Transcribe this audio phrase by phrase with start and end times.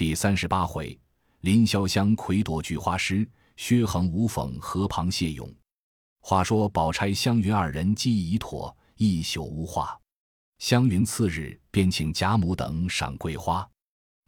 [0.00, 0.98] 第三十八回，
[1.40, 5.54] 林潇湘魁夺菊花诗，薛恒无讽河旁谢勇。
[6.22, 10.00] 话说宝钗、湘云二人计已妥，一宿无话。
[10.58, 13.68] 湘云次日便请贾母等赏桂花，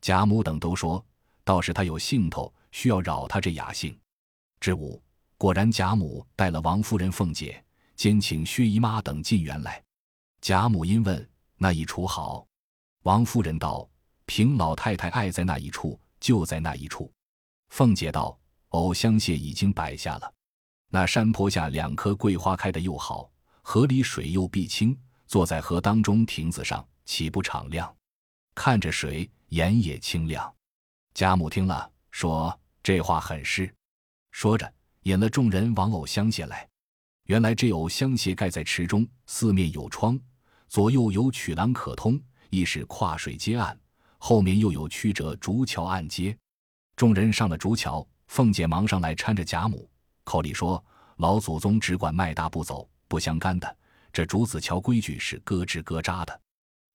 [0.03, 1.03] 贾母等都说，
[1.43, 3.98] 倒是他有兴头，需要扰他这雅兴。
[4.61, 5.02] 至午，
[5.39, 7.64] 果然贾母带了王夫人、凤姐，
[7.96, 9.82] 兼请薛姨妈等进园来。
[10.43, 12.46] 贾母因问那一处好，
[13.04, 13.89] 王夫人道。
[14.27, 17.12] 凭老太太爱在那一处，就在那一处。
[17.71, 18.39] 凤姐道
[18.71, 20.32] ：“藕香榭已经摆下了，
[20.89, 23.31] 那山坡下两棵桂花开得又好，
[23.62, 27.95] 河里水又碧清，坐在河当中亭子上，岂不敞亮？
[28.54, 30.53] 看着水，眼也清亮。”
[31.14, 33.73] 贾母听了，说：“这话很是。”
[34.33, 36.69] 说着，引了众人往藕香榭来。
[37.27, 40.19] 原来这藕香榭盖在池中，四面有窗，
[40.69, 43.78] 左右有曲廊可通，亦是跨水接岸。
[44.25, 46.39] 后面又有曲折竹桥暗接，
[46.94, 49.91] 众人上了竹桥，凤姐忙上来搀着贾母，
[50.23, 50.83] 口里说
[51.19, 53.77] ：“老祖宗只管迈大步走，不相干的。
[54.12, 56.41] 这竹子桥规矩是咯吱咯喳的。”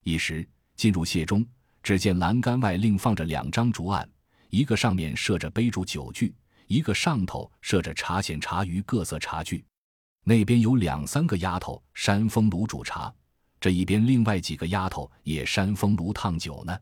[0.06, 1.46] 一时进入榭中，
[1.84, 4.10] 只见栏杆外另放着两张竹案，
[4.50, 6.34] 一个上面设着杯烛酒具，
[6.68, 9.66] 一个上头设着茶筅茶盂各色茶具。
[10.24, 13.14] 那边有两三个丫头扇风炉煮茶，
[13.60, 16.80] 这一边另外几个丫头也扇风炉烫酒呢。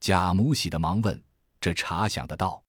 [0.00, 1.22] 贾母喜的忙问
[1.60, 2.62] ：“这茶想得到，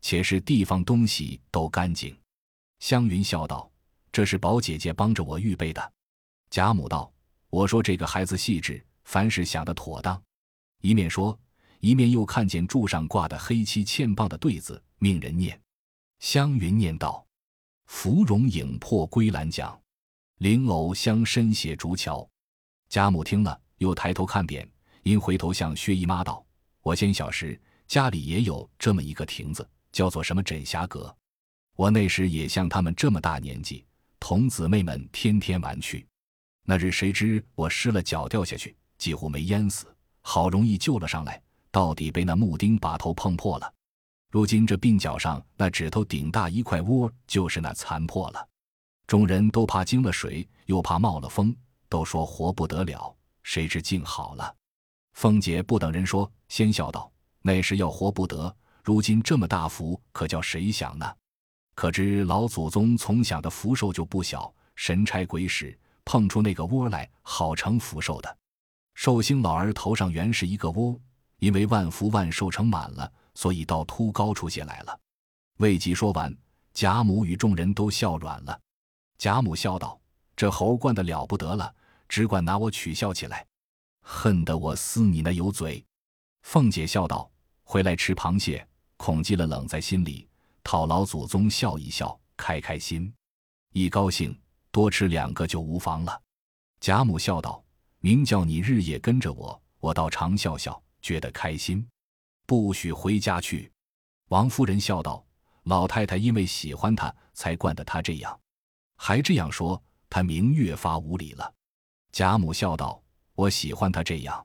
[0.00, 2.16] 且是地方东西都干净。”
[2.78, 3.70] 湘云笑道
[4.12, 5.92] ：“这是宝姐姐帮着我预备的。”
[6.50, 7.12] 贾母道
[7.50, 10.22] ：“我说这个孩子细致，凡事想得妥当。”
[10.82, 11.36] 一面说，
[11.80, 15.60] 一面又看见柱上挂的黑漆嵌棒的对子，命人念。
[16.20, 17.26] 湘云念道
[17.86, 19.76] ：“芙蓉影破归兰桨，
[20.38, 22.28] 灵藕香深写竹桥。”
[22.88, 24.70] 贾母听了，又抬头看扁，
[25.02, 26.45] 因回头向薛姨妈道。
[26.86, 31.12] 我先小时家里也有这么一个亭子，叫做什么枕霞阁。
[31.74, 33.84] 我那时也像他们这么大年纪，
[34.20, 36.06] 同姊妹们天天玩去。
[36.62, 43.74] 那日谁知我失了脚掉下去，几乎没淹死，好容易救了上来，到底被那木钉把头碰破了。
[44.30, 48.48] 如今这鬓角上那指头顶大一块窝，就是那残破了。
[49.08, 51.52] 众人都怕惊了水，又怕冒了风，
[51.88, 53.12] 都说活不得了。
[53.42, 54.54] 谁知竟好了。
[55.16, 57.10] 凤姐不等人说，先笑道
[57.40, 58.54] ：“那时要活不得，
[58.84, 61.10] 如今这么大福，可叫谁享呢？
[61.74, 68.36] 可知老祖宗从小的福寿就不小，神差鬼使碰出那个窝来，好成福寿的。
[68.94, 71.00] 寿星老儿头上原是一个窝，
[71.38, 75.00] 因为万福万寿成满了，所以倒凸高出些来了。”
[75.60, 76.30] 未及说完，
[76.74, 78.60] 贾母与众人都笑软了。
[79.16, 79.98] 贾母笑道
[80.36, 81.74] ：“这猴惯的了不得了，
[82.06, 83.46] 只管拿我取笑起来。”
[84.08, 85.84] 恨得我撕你那油嘴！
[86.42, 87.28] 凤姐笑道
[87.64, 88.64] ：“回来吃螃蟹，
[88.96, 90.28] 恐积了冷在心里，
[90.62, 93.12] 讨老祖宗笑一笑，开开心。
[93.72, 94.38] 一高兴，
[94.70, 96.22] 多吃两个就无妨了。”
[96.78, 97.62] 贾母笑道
[97.98, 101.84] ：“明叫你日夜跟着我，我倒常笑笑，觉得开心。
[102.46, 103.72] 不许回家去。”
[104.30, 105.26] 王夫人笑道
[105.64, 108.40] ：“老太太因为喜欢他，才惯得他这样，
[108.94, 111.52] 还这样说，他明越发无礼了。”
[112.12, 113.02] 贾母笑道。
[113.36, 114.44] 我喜欢他这样，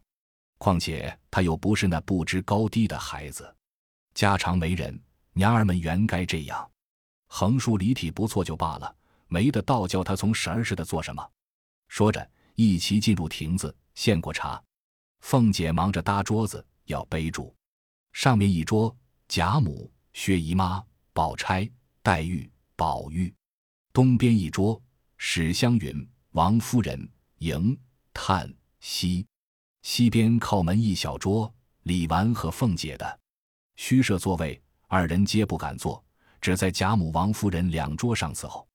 [0.57, 3.55] 况且他又不是那不知高低的孩子，
[4.13, 6.69] 家常没人，娘儿们原该这样，
[7.27, 8.95] 横竖离体不错就罢了，
[9.27, 11.25] 没得倒叫他从神儿似的做什么。
[11.87, 14.61] 说着，一齐进入亭子，献过茶。
[15.21, 17.55] 凤姐忙着搭桌子，要杯住。
[18.11, 18.93] 上面一桌，
[19.29, 21.69] 贾母、薛姨妈、宝钗、
[22.03, 23.33] 黛玉、宝玉；
[23.93, 24.81] 东边一桌，
[25.17, 27.77] 史湘云、王夫人、迎、
[28.13, 28.53] 探。
[28.81, 29.27] 西，
[29.83, 31.53] 西边靠门一小桌，
[31.83, 33.19] 李纨和凤姐的，
[33.75, 36.03] 虚设座位，二人皆不敢坐，
[36.41, 38.67] 只在贾母、王夫人两桌上伺候。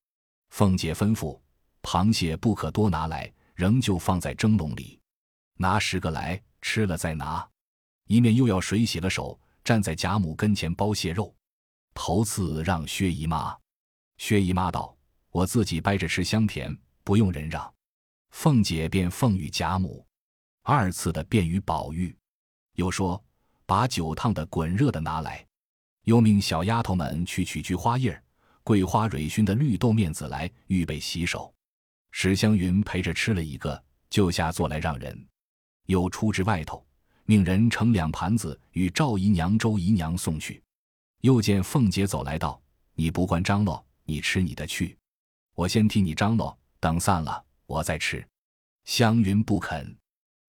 [0.50, 1.38] 凤姐吩咐，
[1.82, 5.00] 螃蟹不可多拿来，仍旧放在蒸笼里，
[5.56, 7.46] 拿十个来吃了再拿。
[8.06, 11.34] 一面又要水洗了手，站在贾母跟前剥蟹肉，
[11.94, 13.56] 头次让薛姨妈。
[14.18, 14.96] 薛姨妈道
[15.30, 17.70] ：“我自己掰着吃香甜，不用人让。”
[18.36, 20.06] 凤姐便奉与贾母，
[20.62, 22.14] 二次的便于宝玉，
[22.74, 23.20] 又说
[23.64, 25.44] 把酒烫的滚热的拿来，
[26.02, 28.22] 又命小丫头们去取菊花叶、
[28.62, 31.50] 桂花蕊熏的绿豆面子来预备洗手。
[32.10, 35.26] 史湘云陪着吃了一个，就下座来让人，
[35.86, 36.86] 又出至外头，
[37.24, 40.62] 命人盛两盘子与赵姨娘、周姨娘送去。
[41.22, 42.60] 又见凤姐走来道
[42.94, 44.94] ：“你不惯张罗，你吃你的去，
[45.54, 48.26] 我先替你张罗，等散了。”我在吃，
[48.84, 49.96] 湘云不肯，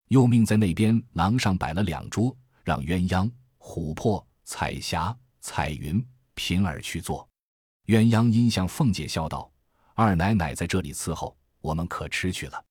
[0.07, 3.29] 又命在那边廊上摆了两桌，让鸳鸯、
[3.59, 6.05] 琥珀、彩霞、彩云、
[6.35, 7.27] 平儿去做。
[7.87, 9.51] 鸳鸯因向凤姐笑道
[9.95, 12.63] ：“二奶奶在这里伺候，我们可吃去了。”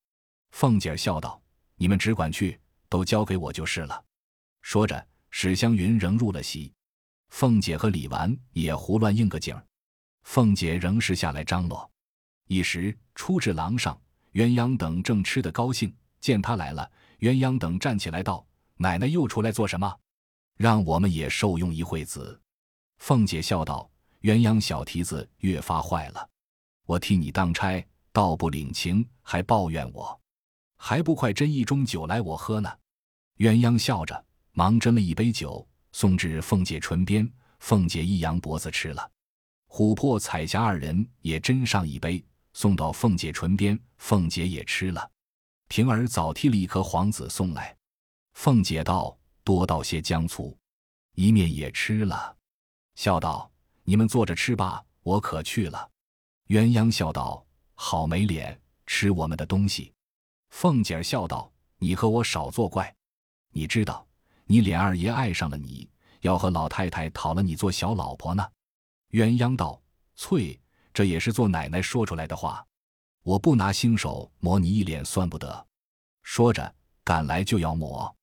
[0.52, 1.42] 凤姐笑道
[1.74, 4.04] ：“你们只管去，都交给我就是了。”
[4.62, 6.72] 说着，史湘云仍入了席，
[7.30, 9.66] 凤姐和李纨也胡乱应个景儿。
[10.22, 11.90] 凤姐仍是下来张罗。
[12.46, 14.00] 一时出至廊上，
[14.36, 15.90] 鸳鸯等正吃得高兴，
[16.20, 16.90] 见他来了，
[17.20, 18.46] 鸳鸯等站起来道
[18.76, 19.90] ：“奶奶又出来做什么？
[20.58, 22.38] 让我们也受用一会子。”
[23.00, 23.90] 凤姐笑道
[24.20, 26.28] ：“鸳鸯小蹄子越发坏了，
[26.84, 30.20] 我替你当差，倒不领情，还抱怨我，
[30.76, 32.70] 还不快斟一盅酒来我喝呢？”
[33.40, 34.22] 鸳鸯笑着，
[34.52, 37.26] 忙斟了一杯酒，送至凤姐唇边，
[37.60, 39.10] 凤姐一扬脖子吃了。
[39.68, 42.22] 琥珀、彩霞二人也斟上一杯。
[42.56, 45.10] 送到凤姐唇边，凤姐也吃了。
[45.68, 47.76] 平儿早剔了一颗黄子送来，
[48.32, 49.14] 凤姐道
[49.44, 50.56] ：“多倒些姜醋。”
[51.12, 52.34] 一面也吃了，
[52.94, 53.50] 笑道
[53.84, 55.90] ：“你们坐着吃吧，我可去了。”
[56.48, 57.44] 鸳鸯笑道
[57.76, 59.92] ：“好没脸，吃我们的东西。”
[60.48, 62.90] 凤姐笑道：“你和我少作怪，
[63.52, 64.08] 你知道，
[64.46, 65.86] 你琏二爷爱上了你，
[66.22, 68.50] 要和老太太讨了你做小老婆呢。”
[69.12, 69.82] 鸳鸯道
[70.16, 70.58] ：“翠。”
[70.96, 72.66] 这也是做奶奶说出来的话，
[73.22, 75.66] 我不拿新手抹你一脸算不得。
[76.22, 78.16] 说着赶来就要抹，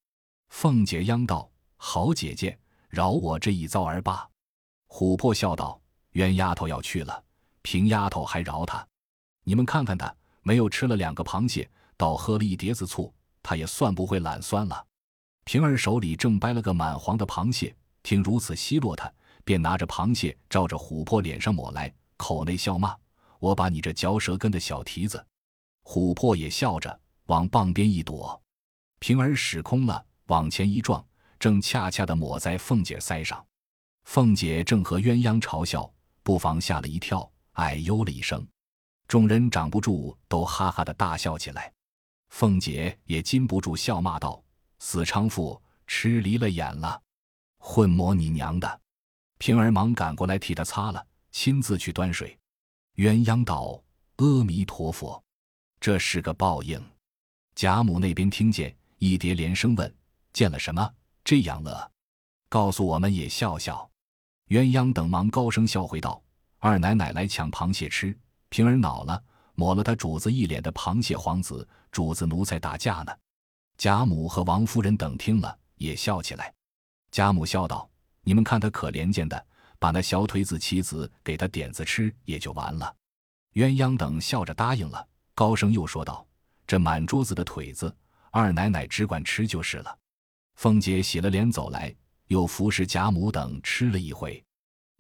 [0.50, 1.48] 凤姐央道
[1.78, 2.58] ：“好姐姐，
[2.90, 4.28] 饶我这一遭儿罢。”
[4.90, 5.80] 琥珀笑道
[6.14, 7.24] ：“冤丫头要去了，
[7.62, 8.84] 平丫头还饶她。
[9.44, 10.12] 你们看看她，
[10.42, 14.84] 没有吃了两个螃蟹，倒喝了一碟子醋，她也算不会懒酸了。”
[15.46, 21.94] 平儿手里正掰了个满黄的螃蟹，听如此奚落他，便拿着螃蟹照着琥珀脸上抹来。
[22.24, 22.96] 口内笑骂
[23.38, 25.28] ：“我把你这嚼舌根的小蹄子！”
[25.84, 28.42] 琥珀也笑着往傍边一躲，
[29.00, 31.06] 平儿使空了，往前一撞，
[31.38, 33.46] 正恰恰的抹在凤姐腮上。
[34.06, 35.92] 凤姐正和鸳鸯嘲笑，
[36.24, 38.48] 不妨吓了一跳，哎呦了一声。
[39.06, 41.74] 众人长不住，都哈哈的大笑起来。
[42.30, 44.42] 凤姐也禁不住笑骂道
[44.80, 47.02] ：“死娼妇，吃离了眼了，
[47.58, 48.82] 混魔你娘的！”
[49.40, 51.06] 平儿忙赶过来替她擦了。
[51.34, 52.38] 亲自去端水，
[52.96, 53.84] 鸳鸯道
[54.18, 55.22] ：“阿弥陀佛，
[55.80, 56.82] 这是个报应。”
[57.56, 59.94] 贾母那边听见，一叠连声问
[60.32, 60.94] ：“见了什么？
[61.24, 61.92] 这样乐？
[62.50, 63.90] 告诉我们也笑笑。”
[64.50, 66.22] 鸳鸯等忙高声笑回道
[66.60, 68.16] ：“二奶奶来抢螃蟹吃，
[68.50, 69.22] 平儿恼了，
[69.56, 73.12] 抹了他主子一脸的螃蟹黄子，主子奴才打架呢。”
[73.76, 76.54] 贾母和王夫人等听了，也笑起来。
[77.10, 77.90] 贾母笑道
[78.22, 79.46] ：“你们看他可怜见的。”
[79.84, 82.96] 把那小腿子棋子给他点子吃也就完了，
[83.56, 86.26] 鸳鸯等笑着答应了，高声又说道
[86.66, 87.94] ：“这满桌子的腿子，
[88.32, 90.00] 二奶奶只管吃就是了。”
[90.56, 91.94] 凤姐洗了脸走来，
[92.28, 94.42] 又服侍贾母等吃了一回。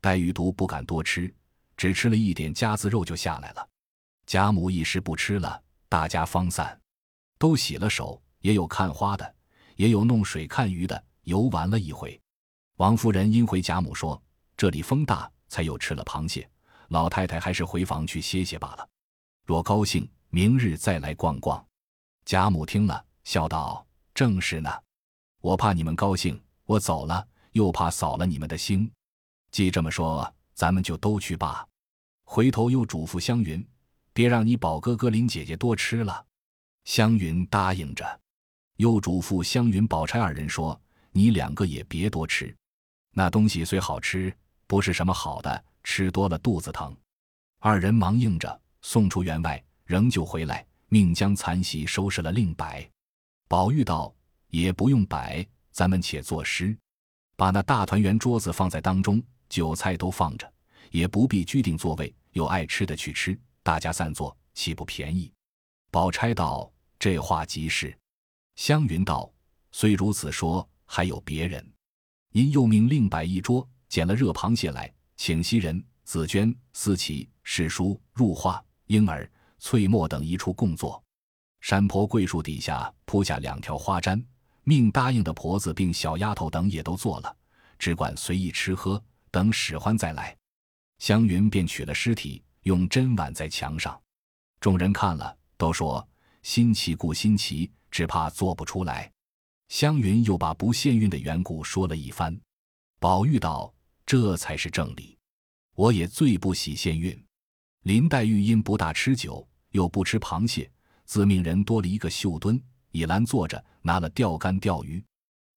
[0.01, 1.33] 黛玉独不敢多吃，
[1.77, 3.65] 只吃了一点夹子肉就下来了。
[4.25, 6.77] 贾母一时不吃了，大家方散，
[7.39, 9.35] 都洗了手，也有看花的，
[9.77, 12.21] 也有弄水看鱼的，游玩了一回。
[12.75, 14.21] 王夫人因回贾母说。
[14.55, 16.49] 这里风大，才又吃了螃蟹。
[16.89, 18.87] 老太太还是回房去歇歇罢了。
[19.45, 21.65] 若高兴，明日再来逛逛。
[22.25, 24.69] 贾母听了，笑道：“正是呢。
[25.41, 28.89] 我怕你们高兴，我走了，又怕扫了你们的兴。
[29.51, 31.67] 既这么说，咱们就都去罢。”
[32.25, 33.65] 回头又嘱咐湘云
[34.13, 36.25] ：“别让你宝哥哥、林姐姐多吃了。”
[36.85, 38.19] 湘云答应着，
[38.77, 40.79] 又嘱咐湘云、宝钗二人说
[41.11, 42.55] ：“你两个也别多吃，
[43.11, 44.35] 那东西虽好吃。”
[44.67, 46.95] 不是什么好的，吃多了肚子疼。
[47.59, 52.89] 二人忙应着，送出园外，仍旧回来，命将残席收拾了，另摆。
[53.47, 54.13] 宝玉道
[54.49, 56.75] ：“也不用摆，咱们且作诗，
[57.35, 60.51] 把那大团圆桌子放在当中，酒菜都放着，
[60.91, 65.31] 也不必拘定座位，有爱吃的去吃，大家散坐，岂不便宜？”
[65.91, 67.95] 宝钗道：“这话极是。”
[68.55, 69.31] 湘云道
[69.71, 71.65] ：“虽如此说，还有别人。”
[72.33, 73.67] 因又命另摆一桌。
[73.93, 80.99] 捡了热螃蟹来，请袭人、紫娟、思琪、史书、入画、婴儿、翠墨等一处共坐。
[81.61, 84.19] 山坡桂树底下铺下两条花毡，
[84.63, 87.37] 命答应的婆子并小丫头等也都坐了，
[87.77, 90.35] 只管随意吃喝，等使唤再来。
[90.97, 94.01] 湘云便取了尸体，用针挽在墙上。
[94.59, 96.03] 众人看了，都说
[96.41, 99.11] 新奇故新奇，只怕做不出来。
[99.69, 102.35] 湘云又把不限孕的缘故说了一番。
[102.99, 103.71] 宝玉道。
[104.05, 105.17] 这才是正理，
[105.75, 107.17] 我也最不喜限孕。
[107.83, 110.69] 林黛玉因不大吃酒，又不吃螃蟹，
[111.05, 115.03] 自命人多了一个绣墩，倚栏坐着，拿了钓竿钓鱼。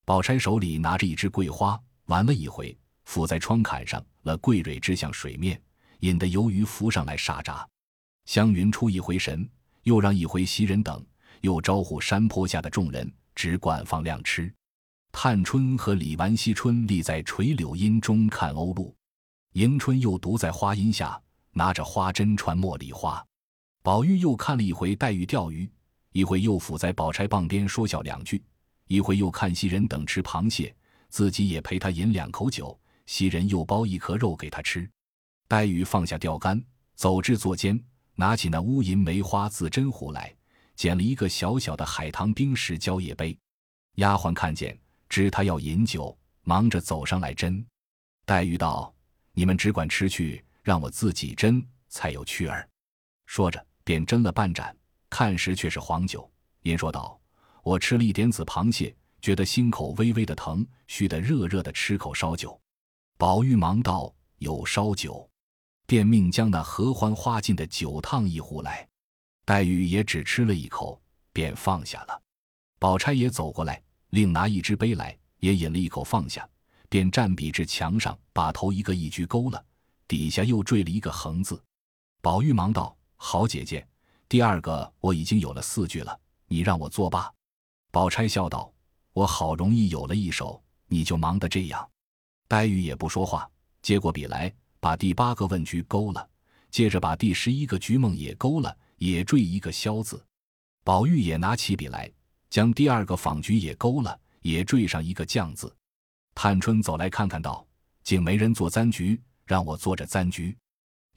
[0.04, 5.60] 宝钗手里拿着一支桂花，玩了一回，附在窗槛上，了桂蕊掷向水面，
[6.00, 7.68] 引得游鱼浮上来沙扎。
[8.24, 9.48] 湘云出一回神，
[9.82, 11.04] 又让一回袭人等，
[11.42, 14.52] 又招呼山坡下的众人，只管放量吃。
[15.18, 18.94] 探春和李纨、惜春立在垂柳荫中看鸥鹭，
[19.54, 21.18] 迎春又独在花荫下
[21.52, 23.26] 拿着花针穿茉莉花。
[23.82, 25.66] 宝玉又看了一回黛玉钓鱼，
[26.12, 28.44] 一回又伏在宝钗傍边说笑两句，
[28.88, 30.76] 一回又看袭人等吃螃蟹，
[31.08, 32.78] 自己也陪他饮两口酒。
[33.06, 34.86] 袭人又包一颗肉给他吃。
[35.48, 36.62] 黛玉放下钓竿，
[36.94, 37.82] 走至座间。
[38.16, 40.30] 拿起那乌银梅花自针壶来，
[40.74, 43.34] 捡了一个小小的海棠冰石蕉叶杯。
[43.94, 47.64] 丫鬟看见，知他要饮酒，忙着走上来斟。
[48.24, 48.94] 黛玉道
[49.32, 52.68] ：“你们只管吃去，让我自己斟才有趣儿。”
[53.26, 54.76] 说着，便斟了半盏，
[55.08, 56.30] 看时却是黄酒。
[56.62, 57.20] 因说道
[57.62, 62.60] ：“我吃了一点子螃蟹，觉得心口微微的疼，须得热热的吃口烧酒。”
[63.16, 65.28] 宝玉忙道：“有烧酒。”
[65.86, 68.88] 便命将那合欢花尽的酒烫一壶来，
[69.44, 71.00] 黛玉也只吃了一口，
[71.32, 72.22] 便放下了。
[72.80, 76.48] 宝钗也走过来，另拿一只杯来，也饮了一口，放下，
[76.88, 79.64] 便站笔至墙上，把头一个一鞠勾了，
[80.08, 81.62] 底下又缀了一个横字。
[82.20, 83.86] 宝玉忙道：“好姐姐，
[84.28, 87.32] 第二个我已经有了四句了，你让我作罢。”
[87.90, 88.72] 宝钗笑道
[89.12, 91.88] ：“我好容易有了一首，你就忙得这样。”
[92.48, 93.48] 黛玉也不说话，
[93.82, 94.52] 接过笔来。
[94.78, 96.28] 把第八个问句勾了，
[96.70, 100.24] 接着把第十一个菊梦也勾了，也缀一个萧字。
[100.84, 102.08] 宝玉也拿起笔来，
[102.56, 105.70] 将第二个访菊也勾了，也缀上一个将字。
[106.34, 107.68] 探春走来看看，道
[108.02, 110.56] ：“竟没人做簪菊，让我做着簪菊。”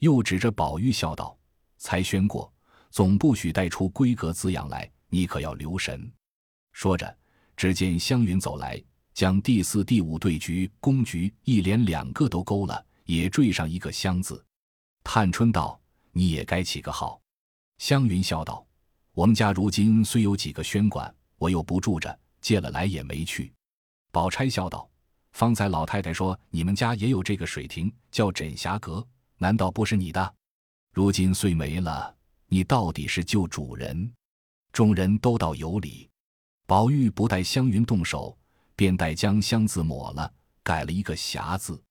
[0.00, 1.34] 又指着宝玉笑道
[1.80, 2.52] ：“才宣过，
[2.90, 6.12] 总不许带出闺阁字样来，你可要留神。”
[6.72, 7.16] 说着，
[7.56, 8.78] 只见湘云走来，
[9.14, 12.84] 将第四、第五对菊、公菊一连两个都勾了。
[13.06, 14.44] 也缀上一个“香”字，
[15.02, 15.80] 探春道
[16.12, 17.18] ：“你也该起个号。”
[17.80, 18.62] 湘云笑道
[19.16, 23.50] ：“我们家如今虽有几个宣馆，我又不住着，借了来也没去。”
[24.12, 24.86] 宝钗笑道
[25.32, 29.04] ：“方才老太太说你们家也有这个水亭，叫枕霞阁，
[29.38, 30.34] 难道不是你的？
[30.92, 32.14] 如今虽没了，
[32.46, 34.12] 你到底是旧主人。”
[34.70, 36.10] 众人都道有理。
[36.66, 38.36] 宝玉不待湘云动手，
[38.76, 40.30] 便带将“香”字抹了，
[40.62, 41.82] 改了一个“霞”字。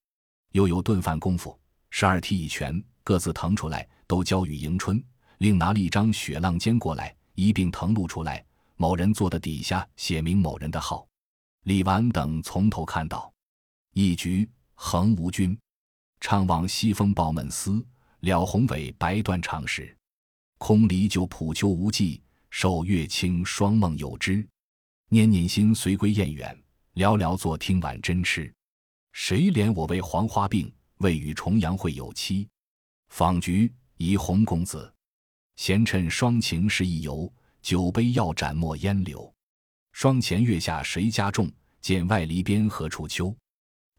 [0.52, 5.04] 又有顿饭功夫，十二提一拳，各自腾出来，都交与迎春。
[5.40, 8.46] 另拿了一张雪浪笺过来，一并腾露出来。
[8.82, 11.06] 某人坐的底下写明某人的号。
[11.64, 13.30] 李纨等从头看到：
[13.92, 15.60] 一局横无君，
[16.22, 17.86] 怅望西风抱闷思，
[18.22, 19.94] 了宏伟白断肠时。
[20.60, 22.22] 空离旧浦秋无际，
[22.52, 24.48] 守月清霜梦有之。
[25.10, 26.58] 念念心随归雁远，
[26.94, 28.50] 寥寥坐听晚针痴。
[29.12, 32.48] 谁怜我为黄花病，未与重阳会有期。
[33.10, 34.90] 访菊宜红公子，
[35.58, 37.30] 闲趁双晴时一游。
[37.62, 39.34] 酒杯要斩莫烟柳。
[39.92, 41.52] 霜前月下谁家种？
[41.82, 43.36] 见外篱边何处秋？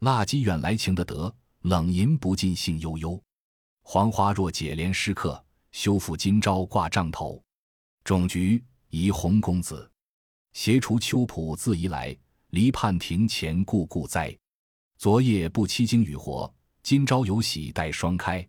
[0.00, 3.22] 蜡鸡远来情的得，冷吟不尽兴悠悠。
[3.82, 7.42] 黄花若解怜诗客，休复今朝挂帐头。
[8.04, 9.90] 种菊宜红公子，
[10.52, 12.16] 斜除秋浦自移来。
[12.50, 14.36] 篱畔庭前故故栽。
[14.98, 16.52] 昨夜不期经雨活，
[16.82, 18.46] 今朝有喜待霜开。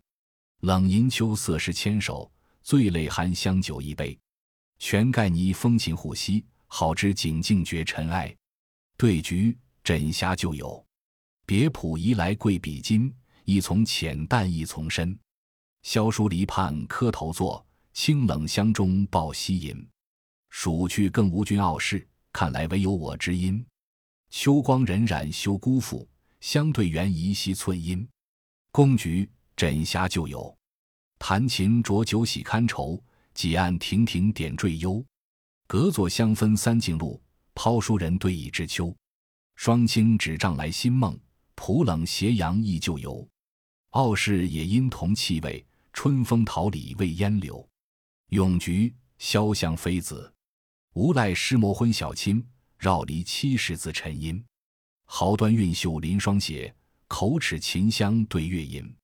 [0.61, 2.31] 冷吟秋色是牵手，
[2.63, 4.17] 醉泪含香酒一杯。
[4.83, 8.35] 全盖泥风琴护膝，好知景静绝尘埃。
[8.97, 10.83] 对菊枕霞旧友，
[11.45, 13.13] 别浦移来贵比金。
[13.45, 15.15] 一从浅淡一从深，
[15.83, 19.87] 萧疏篱畔磕头坐，清冷香中抱膝吟。
[20.49, 23.63] 数去更无君傲世，看来唯有我知音。
[24.31, 26.09] 秋光荏苒休辜负。
[26.39, 28.05] 相对缘宜惜寸阴，
[28.71, 30.57] 公菊枕霞旧友，
[31.19, 32.99] 弹琴酌酒喜堪愁，
[33.41, 35.03] 几案亭亭点缀幽。
[35.65, 37.19] 隔座香分三径路，
[37.55, 38.95] 抛书人对倚知秋。
[39.55, 41.19] 霜清纸帐来新梦，
[41.55, 43.27] 浦冷斜阳忆旧游。
[43.93, 47.67] 傲世也因同气味，春风桃李未烟柳。
[48.27, 50.31] 咏菊潇湘妃子，
[50.93, 52.45] 无赖诗魔昏小亲，
[52.77, 54.45] 绕篱七十字沉吟。
[55.05, 56.71] 毫端韵秀临霜写，
[57.07, 58.95] 口齿琴香对月吟。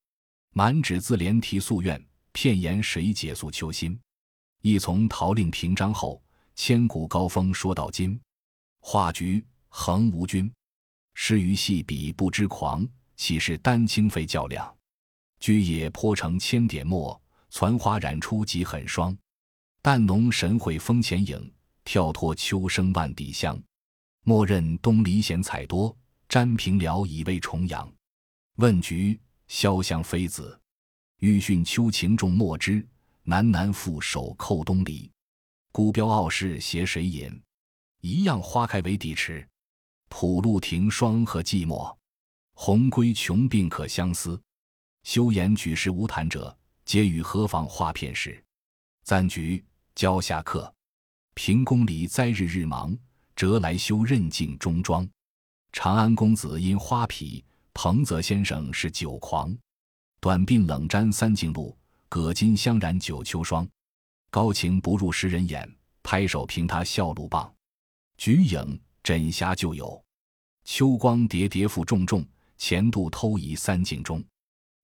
[0.53, 2.00] 满纸自怜题夙愿，
[2.34, 4.00] 片言谁解诉秋心？
[4.67, 6.21] 一从陶令平章后，
[6.53, 8.19] 千古高峰说到今。
[8.81, 10.51] 画菊横无君，
[11.13, 14.75] 诗于细笔不知狂，岂是丹青费较量？
[15.39, 17.17] 居野泼成千点墨，
[17.50, 19.17] 攒花染出几狠霜。
[19.81, 21.50] 淡浓神会风前影，
[21.86, 23.57] 跳脱秋声万底香。
[24.25, 25.95] 莫认东篱闲采多，
[26.27, 27.89] 沾平辽以为重阳。
[28.57, 30.59] 问菊，潇湘妃子。
[31.19, 32.86] 欲训秋情重墨汁，
[33.29, 35.12] 南南复手扣东篱。
[35.74, 37.29] 孤标傲世携谁饮？
[38.00, 39.46] 一样花开为底池。
[40.07, 41.93] 浦路庭霜和寂寞，
[42.53, 44.41] 鸿归穷病可相思。
[45.03, 48.41] 休言举世无谈者，皆与何妨画片时。
[49.03, 49.62] 暂菊，
[49.93, 50.74] 蕉下客。
[51.34, 52.98] 平宫里栽日日忙，
[53.36, 55.05] 折来修任镜中妆。
[55.74, 57.43] 长安公子因花癖，
[57.74, 59.53] 彭泽先生是酒狂。
[60.22, 61.77] 短鬓冷沾三径露，
[62.10, 63.68] 葛巾香染九秋霜。
[64.30, 65.70] 高情不入诗人眼，
[66.04, 67.54] 拍手凭他笑露棒。
[68.18, 70.04] 菊影枕霞旧友，
[70.64, 72.26] 秋光叠叠复重重。
[72.58, 74.24] 前度偷移三径中，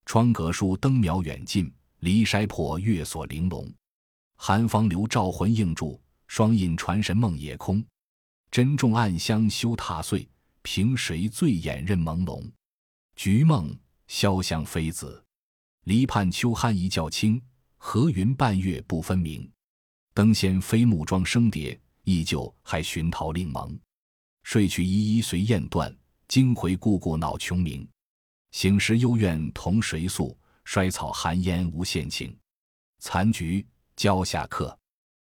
[0.06, 3.74] 窗阁书灯苗远近，离筛破月锁玲珑。
[4.36, 7.84] 寒芳留照魂映柱，霜印传神梦也空。
[8.52, 10.30] 珍重暗香休踏碎，
[10.62, 12.48] 凭谁醉眼任朦胧？
[13.16, 13.76] 菊梦，
[14.08, 15.24] 潇湘妃子。
[15.84, 17.42] 篱畔秋酣一觉清，
[17.78, 19.50] 和云半月不分明。
[20.14, 23.78] 灯仙飞木桩生蝶，依旧还寻桃令萌。
[24.44, 25.94] 睡去依依随雁断，
[26.30, 27.86] 惊回故故恼琼鸣。
[28.52, 30.38] 醒时幽怨同谁诉？
[30.64, 32.34] 衰草寒烟无限情。
[33.00, 33.66] 残菊
[33.98, 34.78] 蕉下客，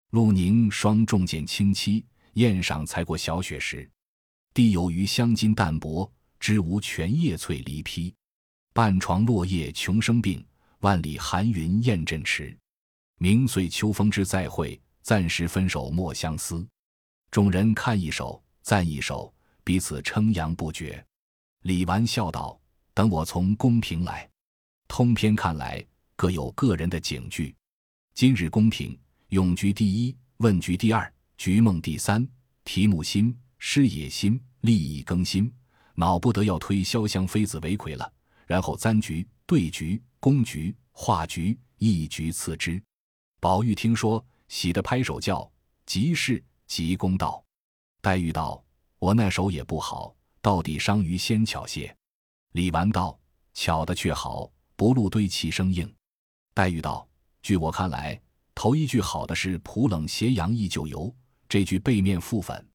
[0.09, 2.03] 露凝霜重见清凄。
[2.33, 3.87] 宴赏才过小雪时，
[4.53, 8.13] 地有余香金淡薄，枝无全叶翠梨披。
[8.77, 10.45] 半床落叶穷生病，
[10.81, 12.55] 万里寒云雁阵迟。
[13.17, 16.63] 明岁秋风知再会，暂时分手莫相思。
[17.31, 21.03] 众人看一首，赞一首，彼此称扬不绝。
[21.63, 22.61] 李纨笑道
[22.93, 24.29] ：“等我从宫评来。”
[24.87, 25.83] 通篇看来
[26.15, 27.55] 各有个人的警句。
[28.13, 28.95] 今日宫评，
[29.29, 32.29] 咏菊第一，问菊第二，菊梦第三。
[32.63, 35.51] 题目新，诗也新，立意更新，
[35.95, 38.13] 恼不得要推潇湘妃子为魁了。
[38.47, 42.81] 然后簪局、对局、宫局、画局，一局次之。
[43.39, 45.47] 宝玉听说，喜得拍手叫
[45.85, 47.43] ：“即是，即公道。”
[48.01, 48.63] 黛玉道
[48.97, 51.95] ：“我那手也不好，到底伤于先巧些。”
[52.53, 53.19] 李纨道
[53.53, 55.93] ：“巧的却好，不露堆气生硬。”
[56.55, 57.07] 黛玉道
[57.43, 58.19] ：“据我看来，
[58.55, 61.13] 头一句好的是‘普冷斜阳忆旧游’，
[61.49, 62.65] 这句背面覆粉。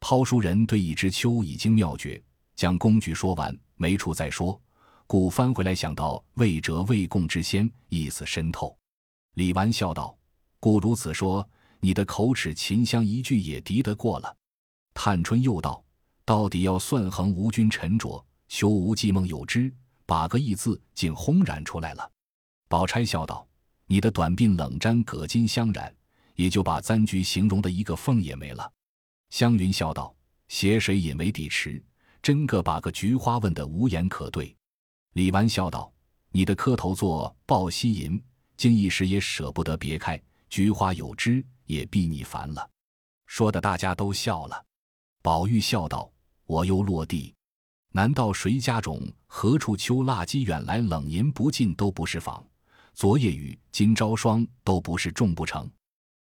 [0.00, 2.22] 抛书人对一枝秋已经妙绝，
[2.54, 4.58] 将工具说完，没处再说。”
[5.08, 8.76] 故翻回来想到未折未供之先，意思深透。
[9.36, 10.14] 李纨笑道
[10.60, 11.48] ：“故如此说，
[11.80, 14.36] 你的口齿秦香一句也敌得过了。”
[14.92, 15.82] 探春又道
[16.26, 19.72] ：“到底要算衡吴君沉着，休无寄梦有之，
[20.04, 22.12] 把个义字竟轰然出来了。”
[22.68, 23.48] 宝钗笑道
[23.88, 25.90] ：“你的短鬓冷沾葛巾香染，
[26.34, 28.70] 也就把簪菊形容的一个缝也没了。”
[29.32, 30.14] 湘云笑道
[30.48, 31.82] ：“斜水引为底池，
[32.20, 34.54] 真个把个菊花问得无言可对。”
[35.18, 35.92] 李纨笑道
[36.30, 38.22] ：“你的磕头作抱膝吟，
[38.56, 40.16] 竟一时也舍不得别开。
[40.48, 42.70] 菊花有枝，也逼你烦了。”
[43.26, 44.64] 说的大家都笑了。
[45.20, 46.08] 宝玉笑道
[46.46, 47.34] ：“我又落地，
[47.90, 49.02] 难道谁家种？
[49.26, 52.46] 何处秋腊鸡远来冷吟不尽都不是访？
[52.94, 55.68] 昨夜雨今朝霜都不是种不成？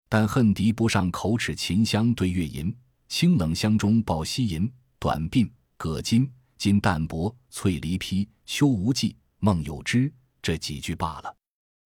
[0.08, 2.72] 但恨敌不上口齿琴香对月吟，
[3.08, 4.72] 清冷香中抱膝吟。
[5.00, 6.30] 短鬓葛巾。”
[6.64, 10.10] 今淡泊翠梨披，秋无际，梦有之，
[10.42, 11.36] 这几句罢了。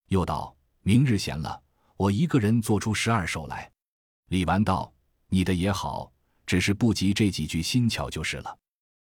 [0.09, 1.59] 又道：明日闲了，
[1.95, 3.71] 我一个人做出十二首来。
[4.27, 4.93] 李纨道：
[5.29, 6.13] 你的也好，
[6.45, 8.55] 只是不及这几句新巧就是了。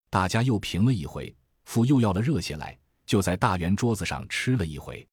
[0.10, 5.08] 大家又评了一回，父又要了热些来，就在大圆桌子上吃了一回。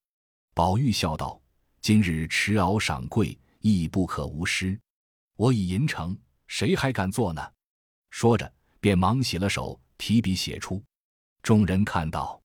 [0.57, 1.41] 宝玉笑道：
[1.81, 4.77] 今日持熬赏贵，亦不可无失。
[5.37, 6.19] 我已吟成，
[6.49, 7.49] 谁还敢做呢？
[8.11, 9.81] 说着，便忙洗了手。
[9.99, 10.83] 提笔写出，
[11.43, 12.41] 众人看到，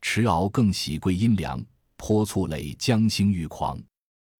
[0.00, 1.64] 迟敖更喜贵阴凉，
[1.96, 3.78] 泼醋泪将星欲狂。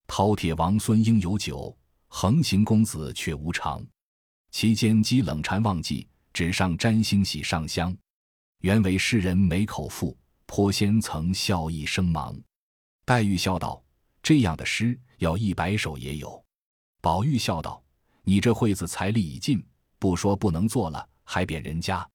[0.08, 1.76] 饕餮王孙应有酒，
[2.08, 3.84] 横行公子却无常。
[4.50, 7.94] 其间积冷禅忘记，纸上沾星喜上香。
[8.60, 10.16] 原为诗人没口腹，
[10.46, 12.34] 颇先曾笑意生芒。
[13.04, 13.84] 黛玉笑道
[14.22, 16.42] ：“这样的诗要一百首也有。”
[17.02, 17.82] 宝玉笑道
[18.24, 19.64] ：“你这会子财力已尽，
[19.98, 22.08] 不说不能做了，还贬人家。”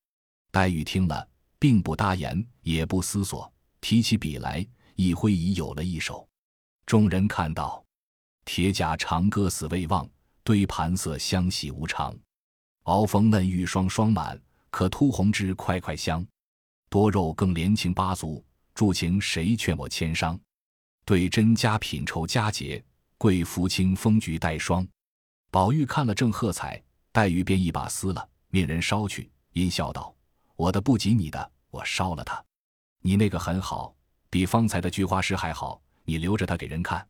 [0.52, 1.26] 黛玉听了，
[1.58, 6.28] 并不答言，也不思索，提起笔来，一挥已有了一首。
[6.86, 7.82] 众人看到，
[8.44, 10.08] 铁甲长歌死未忘，
[10.44, 12.14] 堆盘色香喜无常。
[12.84, 14.38] 熬风嫩玉霜霜满，
[14.70, 16.26] 可突红枝块块香。
[16.90, 20.38] 多肉更连情八足，助情谁劝我千商？
[21.06, 22.84] 对真佳品酬佳节，
[23.18, 24.86] 贵福清风菊带霜。
[25.50, 26.82] 宝玉看了正喝彩，
[27.14, 30.14] 黛玉便一把撕了，命人烧去，阴笑道。
[30.62, 32.46] 我的不及你的，我烧了它。
[33.00, 33.96] 你那个很好，
[34.30, 37.08] 比方才的菊花诗还好，你留着它给人看。”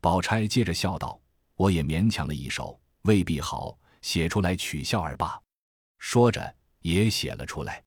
[0.00, 1.20] 宝钗接着笑道
[1.56, 5.38] ：“我也勉强了一首，未必好，写出来取笑而罢。”
[6.00, 7.84] 说着也写了出来。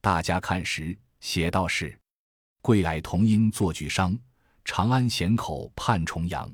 [0.00, 1.94] 大家看时，写道是
[2.62, 4.18] ：“桂霭同音作巨商，
[4.64, 6.50] 长安咸口盼重阳。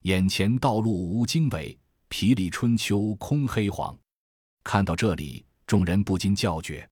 [0.00, 3.96] 眼前道路无经纬，皮里春秋空黑黄。”
[4.64, 6.88] 看到这里，众人不禁叫绝。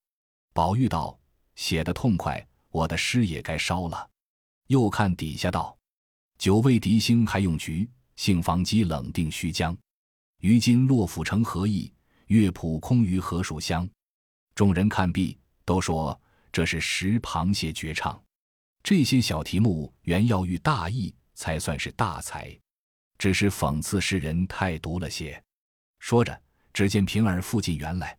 [0.57, 1.21] 宝玉道
[1.55, 4.09] ：“写的痛快，我的诗也该烧了。”
[4.69, 5.77] 又看底下道
[6.41, 9.77] ：“久未敌星还用菊，杏房机冷定须将。
[10.41, 11.93] 于今落府成何意？
[12.29, 13.87] 乐谱空余何属香？”
[14.57, 15.39] 众人看毕。
[15.67, 16.19] 都说
[16.51, 18.19] 这是石螃蟹绝唱，
[18.83, 22.59] 这些小题目原要寓大义，才算是大才，
[23.19, 25.43] 只是讽刺诗人太毒了些。
[25.99, 26.41] 说着，
[26.73, 28.17] 只见平儿附近原来。